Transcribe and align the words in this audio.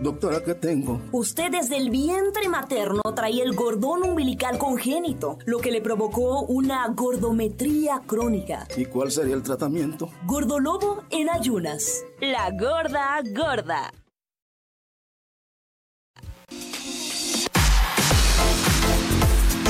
Doctora, 0.00 0.42
¿qué 0.42 0.54
tengo? 0.54 0.98
Usted 1.12 1.50
desde 1.50 1.76
el 1.76 1.90
vientre 1.90 2.48
materno 2.48 3.02
traía 3.14 3.44
el 3.44 3.54
gordón 3.54 4.02
umbilical 4.02 4.56
congénito, 4.56 5.36
lo 5.44 5.58
que 5.58 5.70
le 5.70 5.82
provocó 5.82 6.40
una 6.40 6.88
gordometría 6.88 8.00
crónica. 8.06 8.66
¿Y 8.78 8.86
cuál 8.86 9.10
sería 9.10 9.34
el 9.34 9.42
tratamiento? 9.42 10.10
Gordolobo 10.24 11.04
en 11.10 11.28
ayunas. 11.28 12.02
La 12.18 12.50
gorda 12.50 13.20
gorda. 13.34 13.92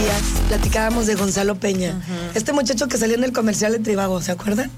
días 0.00 0.22
platicábamos 0.48 1.06
de 1.08 1.16
Gonzalo 1.16 1.56
Peña. 1.56 2.00
Este 2.34 2.52
muchacho 2.52 2.86
que 2.86 2.98
salió 2.98 3.16
en 3.16 3.24
el 3.24 3.32
comercial 3.32 3.72
de 3.72 3.80
Tribago, 3.80 4.22
¿se 4.22 4.30
acuerdan? 4.30 4.70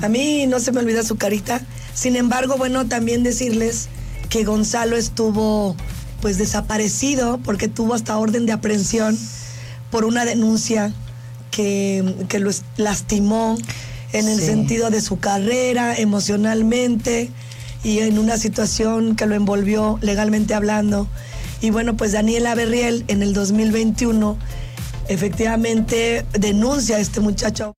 A 0.00 0.08
mí 0.08 0.46
no 0.46 0.60
se 0.60 0.70
me 0.70 0.78
olvida 0.80 1.02
su 1.02 1.16
carita. 1.16 1.60
Sin 1.92 2.14
embargo, 2.14 2.56
bueno, 2.56 2.86
también 2.86 3.22
decirles 3.22 3.88
que 4.32 4.44
Gonzalo 4.44 4.96
estuvo 4.96 5.76
pues 6.22 6.38
desaparecido 6.38 7.38
porque 7.44 7.68
tuvo 7.68 7.92
hasta 7.92 8.16
orden 8.16 8.46
de 8.46 8.52
aprehensión 8.52 9.18
por 9.90 10.06
una 10.06 10.24
denuncia 10.24 10.90
que, 11.50 12.14
que 12.30 12.38
lo 12.38 12.50
lastimó 12.78 13.58
en 14.14 14.28
el 14.28 14.38
Sí. 14.40 14.46
sentido 14.46 14.88
de 14.88 15.02
su 15.02 15.18
carrera, 15.18 15.94
emocionalmente 15.94 17.30
y 17.84 17.98
en 17.98 18.18
una 18.18 18.38
situación 18.38 19.16
que 19.16 19.26
lo 19.26 19.34
envolvió 19.34 19.98
legalmente 20.00 20.54
hablando. 20.54 21.08
Y 21.60 21.68
bueno, 21.68 21.94
pues 21.98 22.12
Daniela 22.12 22.54
Berriel 22.54 23.04
en 23.08 23.22
el 23.22 23.34
2021 23.34 24.38
efectivamente 25.08 26.24
denuncia 26.32 26.96
a 26.96 27.00
este 27.00 27.20
muchacho 27.20 27.74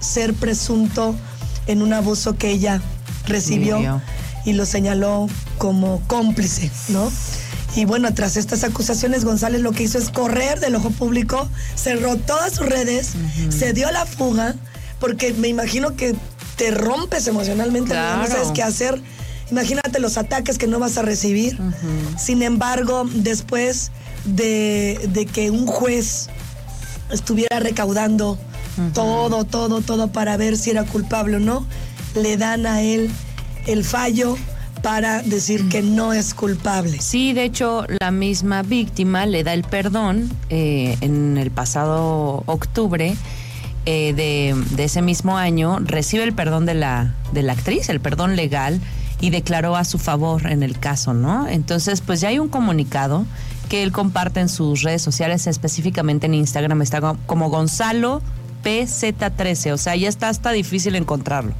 ser 0.00 0.34
presunto 0.34 1.14
en 1.66 1.80
un 1.80 1.94
abuso 1.94 2.36
que 2.36 2.50
ella 2.50 2.82
recibió 3.26 3.76
Vivió. 3.78 4.02
Y 4.46 4.54
lo 4.54 4.64
señaló 4.64 5.28
como 5.58 6.00
cómplice, 6.06 6.70
¿no? 6.88 7.12
Y 7.74 7.84
bueno, 7.84 8.14
tras 8.14 8.38
estas 8.38 8.64
acusaciones, 8.64 9.26
González 9.26 9.60
lo 9.60 9.72
que 9.72 9.82
hizo 9.82 9.98
es 9.98 10.08
correr 10.08 10.60
del 10.60 10.76
ojo 10.76 10.90
público, 10.90 11.46
cerró 11.74 12.16
todas 12.16 12.54
sus 12.54 12.66
redes, 12.66 13.12
se 13.50 13.74
dio 13.74 13.88
a 13.88 13.92
la 13.92 14.06
fuga, 14.06 14.54
porque 14.98 15.34
me 15.34 15.48
imagino 15.48 15.94
que 15.94 16.14
te 16.56 16.70
rompes 16.70 17.26
emocionalmente, 17.26 17.88
no 17.92 18.00
Claro. 18.00 18.26
sabes 18.32 18.48
qué 18.54 18.62
hacer. 18.62 19.02
Imagínate 19.50 19.98
los 20.00 20.16
ataques 20.16 20.56
que 20.56 20.66
no 20.66 20.78
vas 20.78 20.96
a 20.96 21.02
recibir. 21.02 21.58
Sin 22.18 22.42
embargo, 22.42 23.04
después 23.12 23.90
de, 24.24 24.98
de 25.12 25.26
que 25.26 25.50
un 25.50 25.66
juez 25.66 26.28
estuviera 27.10 27.60
recaudando 27.60 28.38
todo, 28.94 29.44
todo, 29.44 29.82
todo 29.82 30.08
para 30.12 30.36
ver 30.38 30.56
si 30.56 30.70
era 30.70 30.84
culpable 30.84 31.36
o 31.36 31.40
no, 31.40 31.66
le 32.14 32.36
dan 32.38 32.64
a 32.66 32.80
él 32.82 33.10
el 33.66 33.84
fallo 33.84 34.36
para 34.82 35.22
decir 35.22 35.68
que 35.68 35.82
no 35.82 36.12
es 36.12 36.34
culpable. 36.34 37.00
Sí, 37.00 37.32
de 37.32 37.44
hecho, 37.44 37.86
la 38.00 38.10
misma 38.10 38.62
víctima 38.62 39.26
le 39.26 39.42
da 39.42 39.52
el 39.54 39.64
perdón 39.64 40.30
eh, 40.50 40.96
en 41.00 41.38
el 41.38 41.50
pasado 41.50 42.42
octubre 42.46 43.16
eh, 43.86 44.12
de, 44.14 44.84
ese 44.84 45.02
mismo 45.02 45.38
año, 45.38 45.78
recibe 45.80 46.24
el 46.24 46.32
perdón 46.34 46.66
de 46.66 46.74
la, 46.74 47.14
de 47.32 47.42
la 47.42 47.52
actriz, 47.54 47.88
el 47.88 48.00
perdón 48.00 48.36
legal, 48.36 48.80
y 49.20 49.30
declaró 49.30 49.76
a 49.76 49.84
su 49.84 49.98
favor 49.98 50.46
en 50.46 50.62
el 50.62 50.78
caso, 50.78 51.14
¿no? 51.14 51.48
Entonces, 51.48 52.00
pues 52.02 52.20
ya 52.20 52.28
hay 52.28 52.38
un 52.38 52.48
comunicado 52.48 53.24
que 53.70 53.82
él 53.82 53.90
comparte 53.92 54.40
en 54.40 54.48
sus 54.48 54.82
redes 54.82 55.02
sociales, 55.02 55.46
específicamente 55.46 56.26
en 56.26 56.34
Instagram, 56.34 56.82
está 56.82 57.00
co- 57.00 57.16
como 57.26 57.48
Gonzalo 57.48 58.20
PZ13, 58.62 59.72
o 59.72 59.78
sea, 59.78 59.96
ya 59.96 60.08
está 60.08 60.28
hasta 60.28 60.50
difícil 60.50 60.94
encontrarlo. 60.96 61.52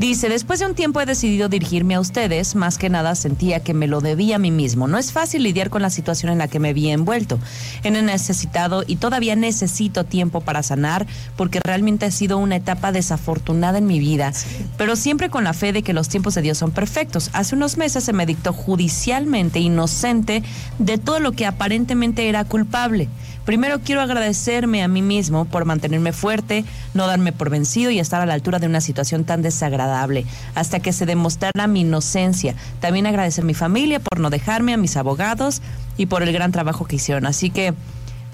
Dice, 0.00 0.30
después 0.30 0.58
de 0.58 0.64
un 0.64 0.74
tiempo 0.74 0.98
he 1.02 1.04
decidido 1.04 1.50
dirigirme 1.50 1.94
a 1.94 2.00
ustedes, 2.00 2.54
más 2.54 2.78
que 2.78 2.88
nada 2.88 3.14
sentía 3.14 3.60
que 3.60 3.74
me 3.74 3.86
lo 3.86 4.00
debía 4.00 4.36
a 4.36 4.38
mí 4.38 4.50
mismo. 4.50 4.88
No 4.88 4.96
es 4.96 5.12
fácil 5.12 5.42
lidiar 5.42 5.68
con 5.68 5.82
la 5.82 5.90
situación 5.90 6.32
en 6.32 6.38
la 6.38 6.48
que 6.48 6.58
me 6.58 6.72
vi 6.72 6.88
envuelto. 6.88 7.38
He 7.82 7.90
necesitado 7.90 8.82
y 8.86 8.96
todavía 8.96 9.36
necesito 9.36 10.04
tiempo 10.04 10.40
para 10.40 10.62
sanar 10.62 11.06
porque 11.36 11.60
realmente 11.62 12.06
ha 12.06 12.10
sido 12.10 12.38
una 12.38 12.56
etapa 12.56 12.92
desafortunada 12.92 13.76
en 13.76 13.86
mi 13.86 13.98
vida, 13.98 14.32
pero 14.78 14.96
siempre 14.96 15.28
con 15.28 15.44
la 15.44 15.52
fe 15.52 15.74
de 15.74 15.82
que 15.82 15.92
los 15.92 16.08
tiempos 16.08 16.34
de 16.34 16.40
Dios 16.40 16.56
son 16.56 16.70
perfectos. 16.70 17.28
Hace 17.34 17.54
unos 17.54 17.76
meses 17.76 18.02
se 18.02 18.14
me 18.14 18.24
dictó 18.24 18.54
judicialmente 18.54 19.60
inocente 19.60 20.42
de 20.78 20.96
todo 20.96 21.20
lo 21.20 21.32
que 21.32 21.44
aparentemente 21.44 22.26
era 22.26 22.46
culpable. 22.46 23.10
Primero 23.50 23.80
quiero 23.80 24.00
agradecerme 24.00 24.80
a 24.84 24.86
mí 24.86 25.02
mismo 25.02 25.44
por 25.44 25.64
mantenerme 25.64 26.12
fuerte, 26.12 26.64
no 26.94 27.08
darme 27.08 27.32
por 27.32 27.50
vencido 27.50 27.90
y 27.90 27.98
estar 27.98 28.22
a 28.22 28.26
la 28.26 28.34
altura 28.34 28.60
de 28.60 28.68
una 28.68 28.80
situación 28.80 29.24
tan 29.24 29.42
desagradable, 29.42 30.24
hasta 30.54 30.78
que 30.78 30.92
se 30.92 31.04
demostrara 31.04 31.66
mi 31.66 31.80
inocencia. 31.80 32.54
También 32.78 33.08
agradecer 33.08 33.42
a 33.42 33.46
mi 33.48 33.54
familia 33.54 33.98
por 33.98 34.20
no 34.20 34.30
dejarme, 34.30 34.74
a 34.74 34.76
mis 34.76 34.96
abogados 34.96 35.62
y 35.96 36.06
por 36.06 36.22
el 36.22 36.32
gran 36.32 36.52
trabajo 36.52 36.84
que 36.84 36.94
hicieron. 36.94 37.26
Así 37.26 37.50
que, 37.50 37.74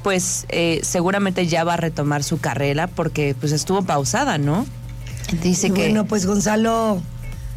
pues, 0.03 0.44
eh, 0.50 0.81
seguramente 0.82 1.47
ya 1.47 1.65
va 1.65 1.72
a 1.72 1.78
retomar 1.78 2.22
su 2.22 2.38
carrera 2.38 2.87
porque 2.87 3.34
pues 3.41 3.53
estuvo 3.53 3.81
pausada, 3.84 4.37
¿no? 4.37 4.66
Dice 5.43 5.69
Y 5.69 5.71
que... 5.71 5.81
bueno, 5.84 6.04
pues 6.04 6.27
Gonzalo 6.27 7.00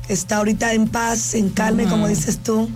está 0.08 0.38
ahorita 0.38 0.72
en 0.72 0.88
paz, 0.88 1.34
en 1.34 1.50
calma, 1.50 1.90
como 1.90 2.08
dices 2.08 2.40
tú, 2.40 2.70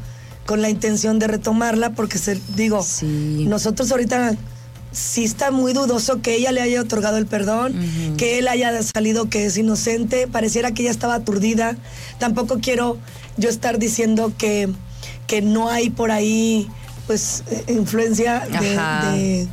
con 0.46 0.62
la 0.62 0.70
intención 0.70 1.20
de 1.20 1.28
retomarla, 1.28 1.92
porque 1.92 2.18
se, 2.18 2.38
digo, 2.58 2.84
Sí. 2.84 3.46
nosotros 3.48 3.90
ahorita 3.90 4.36
sí 4.94 5.24
está 5.24 5.52
muy 5.52 5.74
dudoso 5.74 6.22
que 6.22 6.36
ella 6.36 6.52
le 6.52 6.62
haya 6.62 6.82
otorgado 6.82 7.18
el 7.18 7.26
perdón, 7.26 7.74
que 8.18 8.40
él 8.40 8.48
haya 8.48 8.82
salido 8.84 9.30
que 9.30 9.46
es 9.46 9.58
inocente, 9.58 10.28
pareciera 10.28 10.72
que 10.72 10.84
ella 10.84 10.92
estaba 10.92 11.16
aturdida. 11.16 11.76
Tampoco 12.20 12.60
quiero 12.62 12.98
yo 13.38 13.50
estar 13.50 13.80
diciendo 13.80 14.32
que, 14.38 14.70
que 15.28 15.42
no 15.42 15.70
hay 15.70 15.90
por 15.90 16.12
ahí 16.12 16.68
pues 17.08 17.44
eh, 17.52 17.66
influencia 17.70 18.48
de, 18.60 18.78
Ajá. 18.78 19.12
de- 19.12 19.48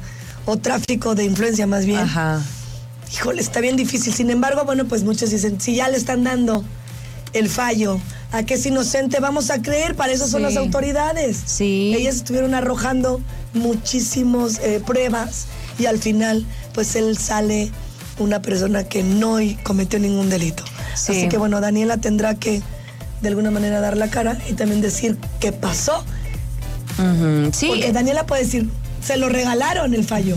o 0.46 0.56
tráfico 0.56 1.14
de 1.14 1.24
influencia 1.24 1.66
más 1.66 1.84
bien. 1.86 1.98
Ajá. 2.00 2.42
Híjole, 3.12 3.40
está 3.40 3.60
bien 3.60 3.76
difícil. 3.76 4.12
Sin 4.14 4.30
embargo, 4.30 4.62
bueno, 4.64 4.84
pues 4.86 5.02
muchos 5.02 5.30
dicen, 5.30 5.60
si 5.60 5.74
ya 5.74 5.88
le 5.88 5.96
están 5.96 6.22
dando 6.22 6.64
el 7.32 7.48
fallo 7.48 8.00
a 8.32 8.44
que 8.44 8.54
es 8.54 8.66
inocente, 8.66 9.18
vamos 9.20 9.50
a 9.50 9.60
creer, 9.62 9.96
para 9.96 10.12
eso 10.12 10.28
son 10.28 10.40
Sí. 10.42 10.44
las 10.46 10.56
autoridades. 10.56 11.36
Sí. 11.44 11.92
Ellas 11.96 12.16
estuvieron 12.16 12.54
arrojando 12.54 13.20
muchísimas 13.54 14.60
pruebas 14.86 15.46
y 15.78 15.86
al 15.86 15.98
final, 15.98 16.44
pues 16.74 16.94
él 16.96 17.16
sale 17.18 17.70
una 18.18 18.42
persona 18.42 18.84
que 18.84 19.02
no 19.02 19.38
cometió 19.62 19.98
ningún 19.98 20.28
delito. 20.28 20.62
Sí. 20.94 21.12
Así 21.12 21.28
que 21.28 21.38
bueno, 21.38 21.60
Daniela 21.60 21.96
tendrá 21.96 22.34
que 22.34 22.62
de 23.22 23.28
alguna 23.28 23.50
manera 23.50 23.80
dar 23.80 23.96
la 23.96 24.08
cara 24.08 24.38
y 24.48 24.52
también 24.54 24.80
decir 24.80 25.16
qué 25.40 25.52
pasó. 25.52 26.04
Sí. 27.52 27.68
Porque 27.68 27.92
Daniela 27.92 28.26
puede 28.26 28.44
decir, 28.44 28.68
se 29.02 29.16
lo 29.16 29.28
regalaron 29.30 29.94
el 29.94 30.04
fallo. 30.04 30.36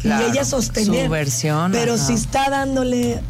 claro, 0.00 0.26
y 0.26 0.30
ella 0.30 0.44
sostener. 0.44 1.06
su 1.06 1.10
versión, 1.10 1.72
Pero 1.72 1.94
ajá. 1.94 2.06
si 2.06 2.14
está 2.14 2.48
dándole 2.48 3.20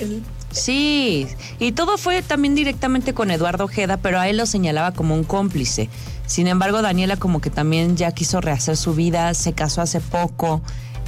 el 0.00 0.22
Sí, 0.50 1.26
y 1.58 1.72
todo 1.72 1.98
fue 1.98 2.22
también 2.22 2.54
directamente 2.54 3.12
con 3.12 3.30
Eduardo 3.30 3.64
Ojeda, 3.64 3.98
pero 3.98 4.18
a 4.18 4.28
él 4.28 4.38
lo 4.38 4.46
señalaba 4.46 4.92
como 4.92 5.14
un 5.14 5.24
cómplice. 5.24 5.90
Sin 6.26 6.46
embargo, 6.46 6.82
Daniela 6.82 7.16
como 7.16 7.40
que 7.40 7.50
también 7.50 7.96
ya 7.96 8.12
quiso 8.12 8.40
rehacer 8.40 8.76
su 8.76 8.94
vida, 8.94 9.34
se 9.34 9.52
casó 9.52 9.82
hace 9.82 10.00
poco, 10.00 10.62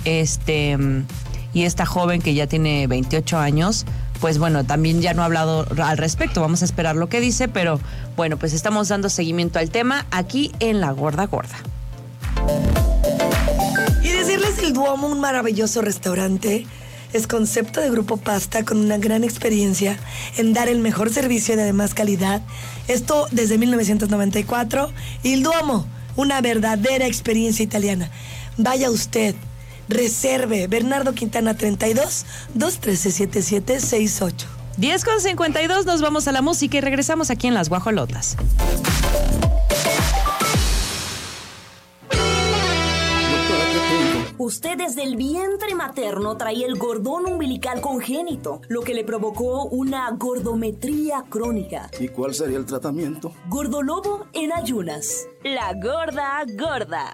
este, 0.04 0.76
y 1.52 1.62
esta 1.64 1.86
joven 1.86 2.20
que 2.20 2.34
ya 2.34 2.46
tiene 2.46 2.86
28 2.86 3.38
años, 3.38 3.86
pues 4.20 4.38
bueno, 4.38 4.64
también 4.64 5.00
ya 5.00 5.14
no 5.14 5.22
ha 5.22 5.24
hablado 5.24 5.66
al 5.82 5.96
respecto, 5.96 6.40
vamos 6.42 6.62
a 6.62 6.66
esperar 6.66 6.96
lo 6.96 7.08
que 7.08 7.20
dice, 7.20 7.48
pero 7.48 7.80
bueno, 8.16 8.36
pues 8.36 8.52
estamos 8.52 8.88
dando 8.88 9.08
seguimiento 9.08 9.58
al 9.58 9.70
tema 9.70 10.06
aquí 10.10 10.52
en 10.60 10.80
La 10.80 10.90
Gorda 10.92 11.26
Gorda. 11.26 11.56
Y 14.02 14.08
decirles 14.08 14.58
el 14.58 14.74
Duomo, 14.74 15.08
un 15.08 15.20
maravilloso 15.20 15.80
restaurante, 15.80 16.66
es 17.12 17.26
concepto 17.26 17.80
de 17.80 17.90
Grupo 17.90 18.16
Pasta 18.16 18.64
con 18.64 18.78
una 18.78 18.98
gran 18.98 19.24
experiencia 19.24 19.98
en 20.36 20.52
dar 20.52 20.68
el 20.68 20.78
mejor 20.78 21.12
servicio 21.12 21.54
y 21.54 21.60
además 21.60 21.94
calidad. 21.94 22.42
Esto 22.88 23.26
desde 23.30 23.58
1994. 23.58 24.90
Y 25.22 25.34
el 25.34 25.42
Duomo, 25.42 25.86
una 26.16 26.40
verdadera 26.40 27.06
experiencia 27.06 27.62
italiana. 27.62 28.10
Vaya 28.56 28.90
usted, 28.90 29.34
reserve 29.88 30.66
Bernardo 30.66 31.14
Quintana 31.14 31.56
32 31.56 32.26
213 32.54 33.10
7768. 33.10 34.46
10 34.76 35.04
con 35.04 35.20
52, 35.20 35.84
nos 35.84 36.00
vamos 36.00 36.26
a 36.28 36.32
la 36.32 36.42
música 36.42 36.78
y 36.78 36.80
regresamos 36.80 37.30
aquí 37.30 37.48
en 37.48 37.54
Las 37.54 37.68
Guajolotas. 37.68 38.36
Usted 44.40 44.78
desde 44.78 45.02
el 45.02 45.16
vientre 45.16 45.74
materno 45.74 46.38
traía 46.38 46.66
el 46.66 46.78
gordón 46.78 47.26
umbilical 47.26 47.82
congénito, 47.82 48.62
lo 48.68 48.80
que 48.80 48.94
le 48.94 49.04
provocó 49.04 49.64
una 49.64 50.10
gordometría 50.12 51.26
crónica. 51.28 51.90
¿Y 52.00 52.08
cuál 52.08 52.32
sería 52.32 52.56
el 52.56 52.64
tratamiento? 52.64 53.34
Gordolobo 53.50 54.24
en 54.32 54.50
ayunas. 54.54 55.28
La 55.44 55.74
gorda 55.74 56.42
gorda. 56.56 57.12